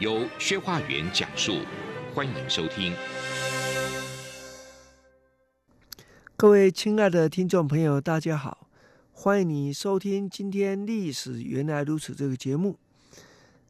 [0.00, 1.58] 由薛化元讲述，
[2.14, 2.94] 欢迎收听。
[6.38, 8.66] 各位亲爱的听众朋友，大家好，
[9.12, 12.78] 欢迎你收听今天《历史原来如此》这个节目。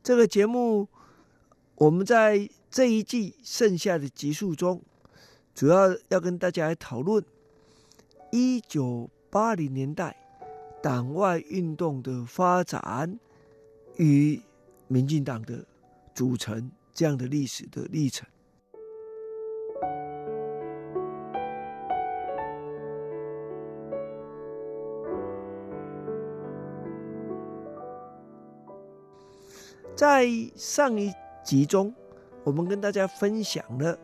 [0.04, 0.86] 这个节目，
[1.74, 4.80] 我们在这一季剩下的集数中，
[5.52, 7.24] 主要要跟大家来讨论
[8.30, 10.14] 一九八零年代
[10.80, 13.18] 党外运动的发展
[13.96, 14.40] 与
[14.86, 15.66] 民进党的。
[16.14, 18.28] 组成这样的历史的历程，
[29.94, 31.12] 在上一
[31.42, 31.94] 集中，
[32.44, 33.98] 我们跟大家分享了，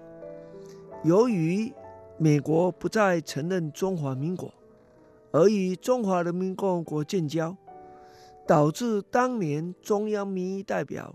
[1.04, 1.72] 由于
[2.18, 4.52] 美国不再承认中华民国，
[5.32, 7.54] 而与中华人民共和国建交，
[8.46, 11.14] 导致当年中央民意代表。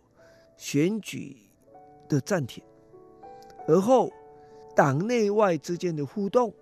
[0.61, 1.35] 选举
[2.07, 2.63] 的暂停，
[3.67, 4.11] 而后
[4.75, 6.53] 党内外之间的互动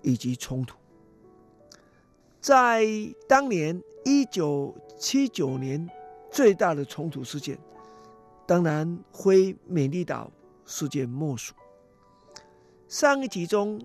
[0.00, 0.74] 以及冲突，
[2.40, 2.86] 在
[3.28, 5.86] 当年一九七九年
[6.30, 7.58] 最大的冲突事件，
[8.46, 10.32] 当然非美丽岛
[10.64, 11.52] 事件莫属。
[12.88, 13.78] 上一集中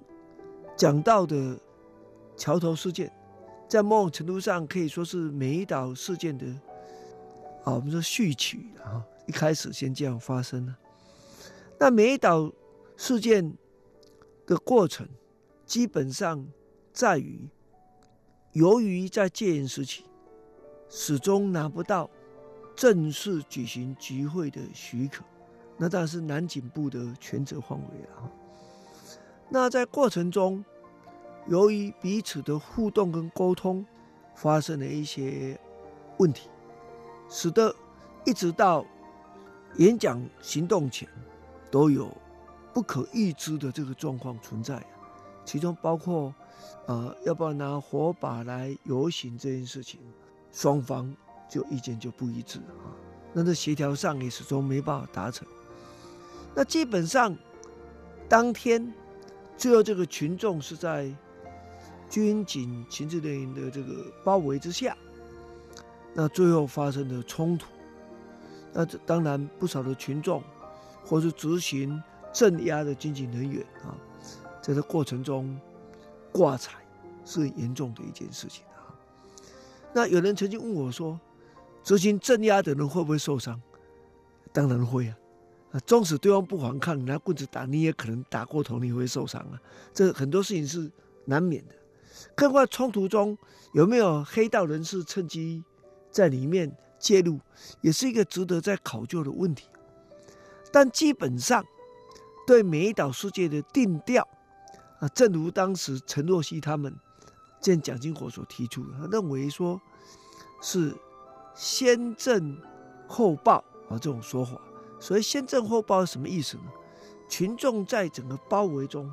[0.77, 1.59] 讲到的
[2.37, 3.11] 桥头事件，
[3.67, 6.45] 在某种程度上可以说是美丽岛事件的
[7.63, 9.05] 啊，我们说序曲啊。
[9.27, 10.75] 一开始先这样发生了，
[11.79, 12.51] 那美岛
[12.97, 13.55] 事件
[14.45, 15.07] 的过程，
[15.65, 16.45] 基本上
[16.91, 17.47] 在于，
[18.51, 20.03] 由于在戒严时期，
[20.89, 22.09] 始终拿不到
[22.75, 25.23] 正式举行集会的许可，
[25.77, 28.31] 那当然是南警部的权责范围了。
[29.49, 30.65] 那在过程中，
[31.47, 33.85] 由于彼此的互动跟沟通
[34.35, 35.57] 发生了一些
[36.17, 36.49] 问题，
[37.31, 37.73] 使得
[38.25, 38.85] 一直到
[39.77, 41.07] 演讲行动前，
[41.71, 42.15] 都有
[42.73, 44.85] 不可预知的这个状况存在，
[45.45, 46.35] 其中包括，
[46.87, 50.01] 呃，要不要拿火把来游行这件事情，
[50.51, 51.15] 双方
[51.49, 52.91] 就意见就不一致啊。
[53.31, 55.47] 那这协调上也始终没办法达成。
[56.53, 57.33] 那基本上，
[58.27, 58.93] 当天
[59.55, 61.09] 最后这个群众是在
[62.09, 64.97] 军警情治人员的这个包围之下，
[66.13, 67.67] 那最后发生的冲突。
[68.73, 70.41] 那这当然不少的群众，
[71.05, 72.01] 或是执行
[72.31, 73.91] 镇压的军警人员啊，
[74.61, 75.59] 在这过程中
[76.31, 76.77] 挂彩
[77.25, 78.95] 是严重的一件事情啊。
[79.93, 81.19] 那有人曾经问我说，
[81.83, 83.61] 执行镇压的人会不会受伤？
[84.53, 85.17] 当然会啊。
[85.71, 89.59] 啊，纵使对方不反抗，拿棍子打你也可能打过头，你会受伤啊。
[89.93, 90.91] 这很多事情是
[91.25, 91.75] 难免的。
[92.35, 93.37] 更何况冲突中
[93.73, 95.63] 有没有黑道人士趁机
[96.11, 96.75] 在里面？
[97.01, 97.39] 介入
[97.81, 99.67] 也是一个值得再考究的问题，
[100.71, 101.65] 但基本上
[102.45, 104.27] 对美丽岛事件的定调
[104.99, 106.95] 啊，正如当时陈若曦他们
[107.59, 109.81] 见蒋经国所提出的，他认为说
[110.61, 110.95] 是
[111.55, 112.55] 先正
[113.07, 114.61] 后爆啊这种说法。
[114.99, 116.63] 所以先正后爆是什么意思呢？
[117.27, 119.11] 群众在整个包围中，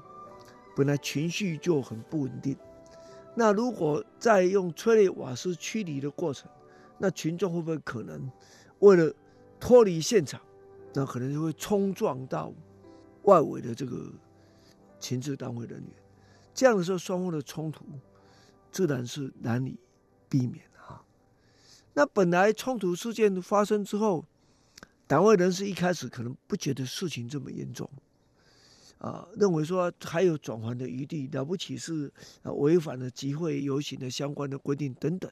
[0.76, 2.54] 本来情绪就很不稳定，
[3.34, 6.50] 那如果再用催泪瓦斯驱离的过程。
[6.98, 8.30] 那群众会不会可能
[8.80, 9.14] 为了
[9.60, 10.40] 脱离现场，
[10.92, 12.52] 那可能就会冲撞到
[13.22, 14.12] 外围的这个
[14.98, 15.90] 情治单位人员？
[16.52, 17.84] 这样的时候，双方的冲突
[18.72, 19.78] 自然是难以
[20.28, 21.04] 避免啊。
[21.94, 24.24] 那本来冲突事件发生之后，
[25.06, 27.88] 党外人士一开始可能不觉得事情这么严重
[28.98, 32.12] 啊，认为说还有转圜的余地，了不起是
[32.42, 35.30] 违反了集会游行的相关的规定等等。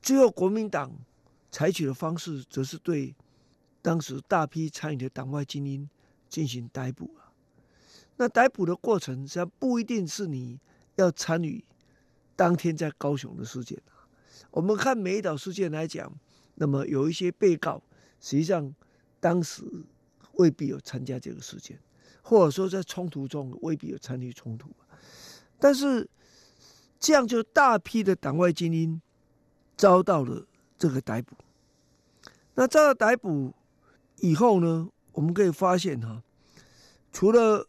[0.00, 0.92] 最后，国民党
[1.50, 3.14] 采取的方式，则是对
[3.82, 5.88] 当时大批参与的党外精英
[6.28, 7.32] 进行逮捕啊。
[8.16, 10.58] 那逮捕的过程，实际上不一定是你
[10.96, 11.64] 要参与
[12.36, 14.08] 当天在高雄的事件啊。
[14.50, 16.10] 我们看美岛事件来讲，
[16.54, 17.82] 那么有一些被告，
[18.20, 18.74] 实际上
[19.20, 19.64] 当时
[20.34, 21.78] 未必有参加这个事件，
[22.22, 24.70] 或者说在冲突中未必有参与冲突。
[25.58, 26.08] 但是
[26.98, 29.00] 这样就大批的党外精英。
[29.78, 30.44] 遭到了
[30.76, 31.36] 这个逮捕，
[32.54, 33.54] 那遭到逮捕
[34.16, 36.24] 以后呢，我们可以发现哈，
[37.12, 37.68] 除了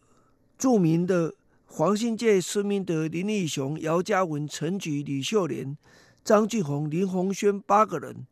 [0.57, 1.35] 著名的
[1.67, 5.77] 黄信介、施明德、林立雄、姚嘉文、陈菊、李秀莲、
[6.23, 8.25] 张俊宏、林鸿轩八个人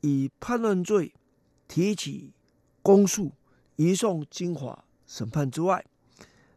[0.00, 1.12] 以叛乱罪
[1.68, 2.32] 提起
[2.80, 3.30] 公诉，
[3.76, 4.84] 移送金华。
[5.06, 5.84] 审判之外，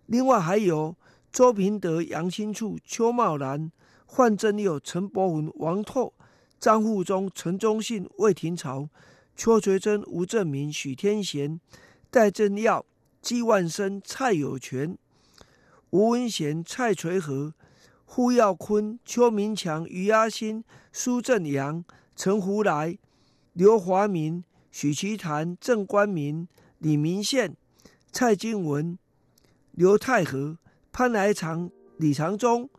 [0.06, 0.96] 另外还有
[1.30, 3.70] 周平德、杨新处、邱茂兰、
[4.08, 6.14] 范振佑、陈伯文、王拓、
[6.60, 8.90] 张富忠、陈忠信、魏廷朝、
[9.36, 11.60] 邱垂珍、吴正明、许天贤、
[12.10, 12.86] 戴正耀、
[13.22, 14.98] 纪万生、蔡有权、
[15.92, 17.54] 吴文贤、蔡垂和、
[18.06, 21.84] 胡耀坤、邱明强、余阿新、苏正阳、
[22.16, 22.98] 陈福来、
[23.54, 26.48] 刘华明、许其谈、郑观明、
[26.80, 27.56] 李明宪、
[28.12, 28.98] 蔡金文、
[29.72, 30.58] 刘泰和、
[30.92, 32.70] 潘来长、李长忠、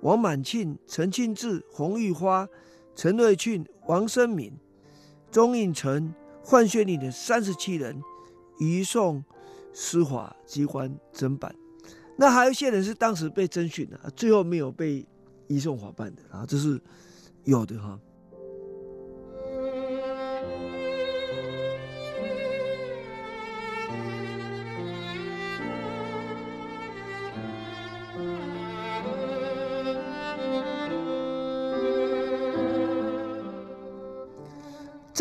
[0.00, 2.46] 王满庆、陈庆志、洪玉花、
[2.94, 4.52] 陈瑞俊、王生敏、
[5.30, 6.12] 钟应成、
[6.42, 8.00] 范学礼等三十七人
[8.58, 9.22] 移送
[9.72, 11.54] 司法机关侦办。
[12.16, 15.04] 那还有一些人是当时被侦讯的，最后没有被
[15.48, 16.80] 移送法办的啊，这是
[17.42, 17.98] 有的哈。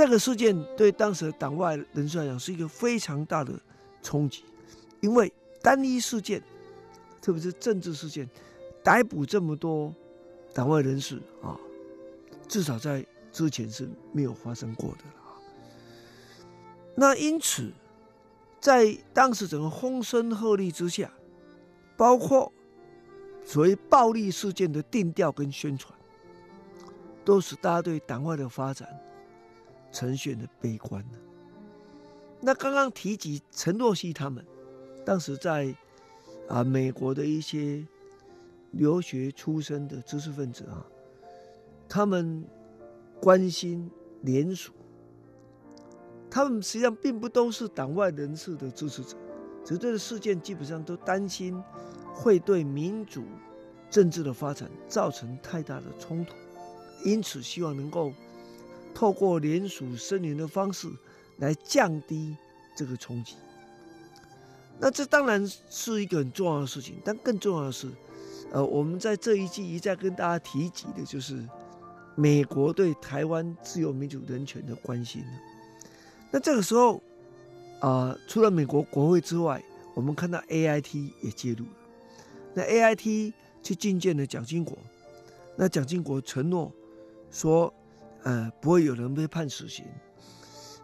[0.03, 3.57] 这个事件对当时的党外人士来讲是一个非常大的
[4.01, 4.43] 冲击，
[4.99, 6.43] 因为单一事件，
[7.21, 8.29] 特别是政治事件，
[8.83, 9.95] 逮捕这么多
[10.53, 11.57] 党外人士啊，
[12.49, 15.39] 至少在之前是没有发生过的啊。
[16.95, 17.71] 那因此，
[18.59, 21.09] 在当时整个风声鹤唳之下，
[21.95, 22.51] 包括
[23.45, 25.97] 所谓暴力事件的定调跟宣传，
[27.23, 28.85] 都使大家对党外的发展。
[29.93, 31.17] 呈现的悲观呢？
[32.41, 34.45] 那刚刚提及陈若曦他们，
[35.05, 35.73] 当时在
[36.49, 37.87] 啊美国的一些
[38.71, 40.85] 留学出身的知识分子啊，
[41.87, 42.43] 他们
[43.21, 43.89] 关心
[44.23, 44.73] 联署，
[46.29, 49.15] 他们实际上并不都是党外人士的支持者，
[49.63, 51.57] 只是这个事件基本上都担心
[52.13, 53.23] 会对民主
[53.89, 56.33] 政治的发展造成太大的冲突，
[57.05, 58.11] 因此希望能够。
[58.93, 60.87] 透过联署声援的方式
[61.37, 62.35] 来降低
[62.75, 63.35] 这个冲击，
[64.79, 66.95] 那这当然是一个很重要的事情。
[67.03, 67.87] 但更重要的是，
[68.51, 71.43] 呃，我们在这一季一再跟大家提及的，就是
[72.15, 75.23] 美国对台湾自由民主人权的关心。
[76.31, 77.01] 那这个时候，
[77.79, 79.63] 啊、除了美国国会之外，
[79.93, 81.71] 我们看到 AIT 也介入了。
[82.53, 84.77] 那 AIT 去觐见了蒋经国，
[85.55, 86.71] 那蒋经国承诺
[87.29, 87.73] 说。
[88.23, 89.85] 呃，不会有人被判死刑，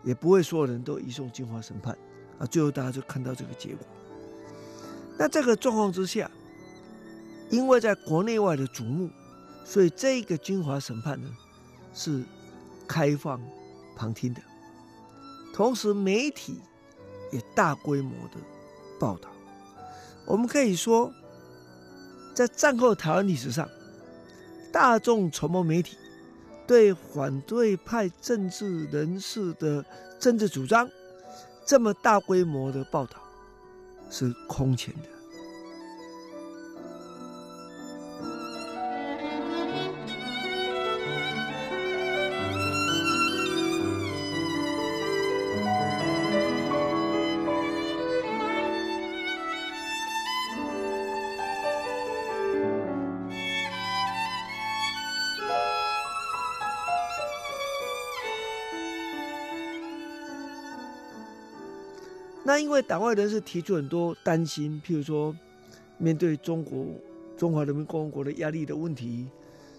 [0.03, 1.97] 也不会所有人都移送金华审判
[2.37, 2.45] 啊。
[2.45, 3.87] 最后大家就看到这个结果。
[5.17, 6.29] 那这个状况之下，
[7.49, 9.09] 因为在国内外的瞩目，
[9.63, 11.29] 所以这个金华审判呢
[11.93, 12.23] 是
[12.87, 13.41] 开放
[13.95, 14.41] 旁听的，
[15.53, 16.59] 同时媒体
[17.31, 18.37] 也大规模的
[18.99, 19.29] 报道。
[20.25, 21.13] 我们可以说，
[22.35, 23.67] 在战后台湾历史上，
[24.73, 25.97] 大众传播媒体。
[26.69, 29.83] 对反对派政治人士的
[30.19, 30.87] 政治主张，
[31.65, 33.17] 这么大规模的报道，
[34.11, 35.09] 是空前的。
[62.49, 65.35] 那因为党外人士提出很多担心，譬如说，
[65.99, 66.87] 面对中国
[67.37, 69.27] 中华人民共和国的压力的问题，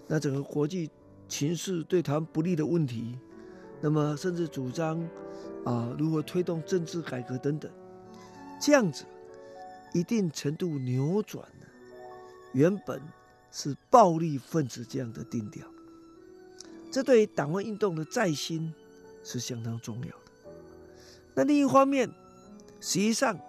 [0.07, 0.89] 那整个国际
[1.27, 3.19] 情势对台湾不利的问题，
[3.81, 4.97] 那么甚至主张
[5.65, 7.69] 啊如何推动政治改革等等，
[8.57, 9.03] 这样子
[9.93, 11.67] 一定程度扭转了
[12.53, 13.01] 原本
[13.51, 15.67] 是暴力分子这样的定调，
[16.89, 18.73] 这对于党外运动的再兴
[19.25, 20.31] 是相当重要的。
[21.35, 22.09] 那另一方面。
[22.81, 23.39] 实际上，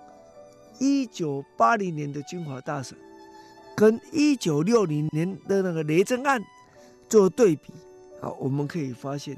[0.79, 2.97] 一九八零年的金华大审，
[3.75, 6.41] 跟一九六零年的那个雷震案
[7.09, 7.73] 做对比，
[8.21, 9.37] 啊，我们可以发现，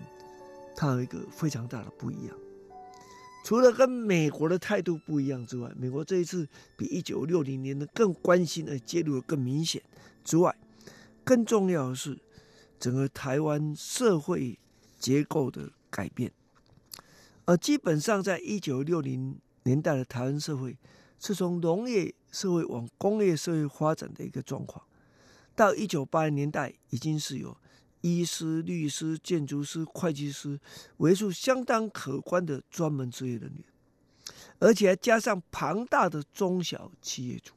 [0.74, 2.36] 它有一个非常大的不一样。
[3.44, 9.80] 除了跟美国的态度不一样之外，美国这一次比一九六零年的更关心而介入的更明显
[10.24, 10.56] 之外，
[11.22, 12.18] 更重要的是，
[12.80, 14.58] 整个台湾社会
[14.98, 16.32] 结构的改变。
[17.44, 20.78] 而基本上，在一九六零年代的台湾社会
[21.18, 24.84] 是从农业社会往工业社会发展的一个状况。
[25.54, 27.56] 到一九八零年代，已经是有
[28.00, 30.58] 医师、律师、建筑师、会计师
[30.96, 33.64] 为数相当可观的专门职业人员，
[34.58, 37.52] 而且还加上庞大的中小企业主。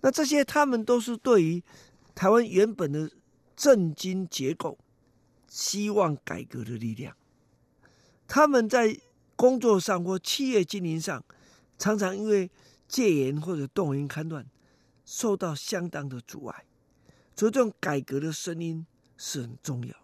[0.00, 1.62] 那这些他们都是对于
[2.14, 3.10] 台湾原本的
[3.54, 4.78] 政经结构
[5.46, 7.14] 希望改革的力量。
[8.26, 8.98] 他们在
[9.38, 11.24] 工作上或企业经营上，
[11.78, 12.50] 常常因为
[12.88, 14.44] 戒严或者动员戡乱，
[15.06, 16.64] 受到相当的阻碍。
[17.36, 18.84] 所以，这种改革的声音
[19.16, 19.94] 是很重要。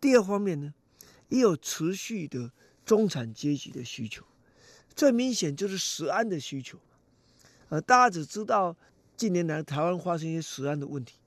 [0.00, 0.72] 第二方面呢，
[1.28, 2.50] 也有持续的
[2.86, 4.24] 中产阶级的需求，
[4.96, 6.78] 最明显就是食安的需求。
[7.68, 8.74] 呃，大家只知道
[9.18, 11.18] 近年来台湾发生一些食安的问题，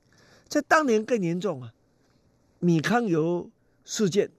[0.48, 1.72] 在当年更严重啊，
[2.58, 3.48] 米糠油
[3.84, 4.32] 事件，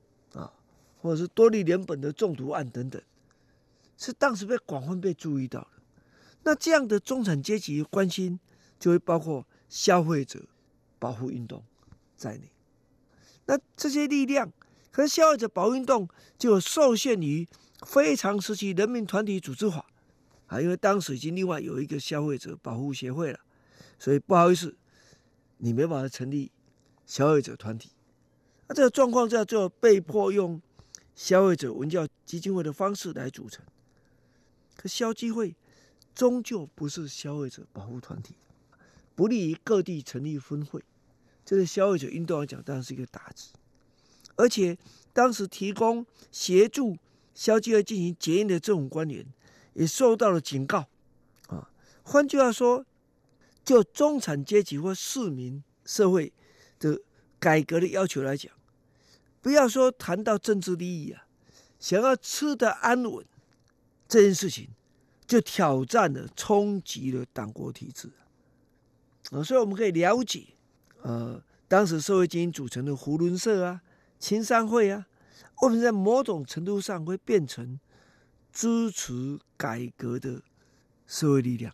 [1.01, 3.01] 或者是多氯联苯的中毒案等等，
[3.97, 5.69] 是当时被广泛被注意到的。
[6.43, 8.39] 那这样的中产阶级关心，
[8.79, 9.45] 就会包括。
[9.71, 10.39] 消费者
[10.97, 11.63] 保护运动
[12.17, 12.51] 在内，
[13.45, 14.51] 那这些力量，
[14.89, 17.47] 可是消费者保护运动就受限于
[17.85, 19.85] 非常时期人民团体组织法
[20.47, 23.39] 啊，因为当时已经另外有一个消费者保护协会了，
[23.99, 24.75] 所以不好意思，
[25.57, 26.51] 你没办法成立
[27.05, 27.91] 消费者团体。
[28.67, 30.59] 那这个状况下，就被迫用
[31.19, 33.61] 消费者文教基金会的方式来组成。
[34.77, 35.53] 可消基会
[36.15, 38.35] 终究不是消费者保护团体。
[39.15, 40.81] 不利于各地成立分会，
[41.43, 43.49] 这对消费者运动来讲当然是一个打击。
[44.37, 44.77] 而且
[45.11, 46.95] 当时提供协助
[47.35, 49.25] 消基会进行结印的政府官员
[49.73, 50.87] 也受到了警告。
[51.47, 51.69] 啊，
[52.03, 52.85] 换句话说，
[53.65, 56.31] 就中产阶级或市民社会
[56.79, 57.01] 的
[57.39, 58.53] 改革的要求来讲，
[59.41, 61.25] 不要说谈到政治利益啊，
[61.79, 63.25] 想要吃得安稳
[64.07, 64.69] 这件事情，
[65.25, 68.11] 就挑战了、冲击了党国体制。
[69.31, 70.47] 啊，所以我们可以了解，
[71.03, 73.81] 呃，当时社会精英组成的胡伦社啊、
[74.17, 75.07] 青商会啊，
[75.61, 77.79] 我们在某种程度上会变成
[78.51, 80.41] 支持改革的
[81.05, 81.73] 社会力量。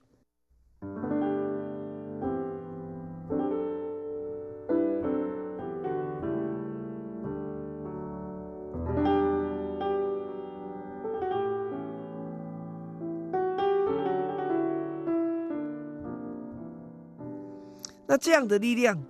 [18.08, 19.02] 那这样的力量，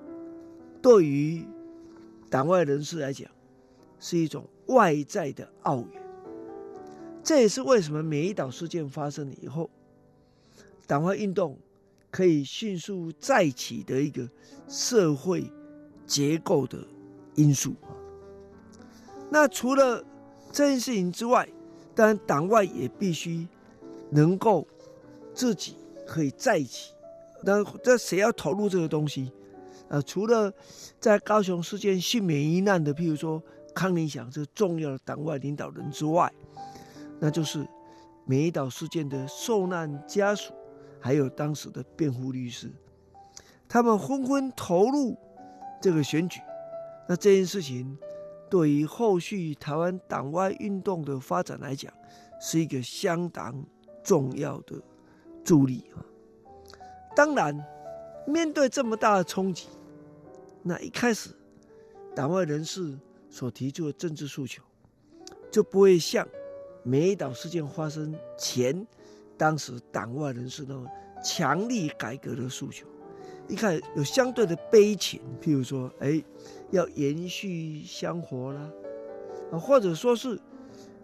[0.81, 1.45] 对于
[2.29, 3.29] 党外人士来讲，
[3.99, 6.01] 是一种外在的奥援。
[7.23, 9.69] 这也是为什么美伊岛事件发生了以后，
[10.87, 11.57] 党外运动
[12.11, 14.29] 可以迅速再起的一个
[14.67, 15.51] 社会
[16.05, 16.77] 结构的
[17.33, 17.73] 因素。
[19.29, 20.05] 那除了
[20.51, 21.49] 这件事情之外，
[21.93, 23.47] 当然党外也必须
[24.09, 24.65] 能够
[25.33, 25.75] 自己
[26.07, 26.94] 可以再起。
[27.45, 29.31] 那这谁要投入这个东西？
[29.87, 30.51] 呃，除了
[30.99, 33.41] 在高雄事件幸免于难的，譬如说
[33.75, 36.31] 康宁祥这个重要的党外领导人之外，
[37.19, 37.65] 那就是
[38.25, 40.53] 美丽岛事件的受难家属，
[40.99, 42.71] 还有当时的辩护律师，
[43.67, 45.15] 他们纷纷投入
[45.79, 46.39] 这个选举。
[47.07, 47.95] 那这件事情
[48.49, 51.93] 对于后续台湾党外运动的发展来讲，
[52.41, 53.63] 是一个相当
[54.03, 54.81] 重要的
[55.43, 56.01] 助力啊。
[57.15, 57.65] 当然，
[58.27, 59.67] 面对这么大的冲击，
[60.61, 61.29] 那一开始
[62.13, 62.97] 党外人士
[63.29, 64.61] 所提出的政治诉求，
[65.49, 66.27] 就不会像
[66.83, 68.85] 美岛事件发生前，
[69.37, 70.85] 当时党外人士那种
[71.23, 72.85] 强力改革的诉求。
[73.47, 76.23] 一看有相对的悲情，譬如说，哎，
[76.71, 78.69] 要延续香火啦，
[79.51, 80.39] 啊，或者说是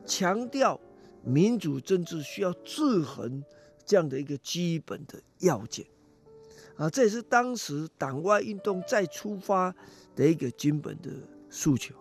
[0.05, 0.79] 强调
[1.23, 3.43] 民主政治需要制衡
[3.85, 5.85] 这样的一个基本的要件。
[6.81, 9.71] 啊，这也是当时党外运动再出发
[10.15, 11.11] 的一个基本的
[11.47, 11.93] 诉求。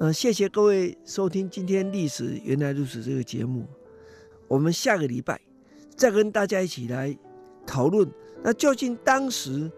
[0.00, 3.68] 呃，谢谢各位收听今天《历史原来如此》这个节目，
[4.48, 5.40] 我们下个礼拜。
[5.96, 7.16] 再跟大家一起来
[7.66, 8.08] 讨论，
[8.42, 9.70] 那究竟当时、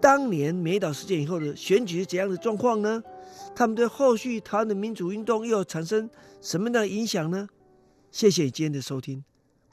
[0.00, 3.02] 当年美岛事件以后的选举是怎样的状况呢？
[3.54, 6.10] 他们对后续台湾的民主运动又产生
[6.40, 7.48] 什么样的影响呢？
[8.10, 9.24] 谢谢今天的收听，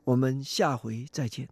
[0.04, 1.48] 我们下回再见。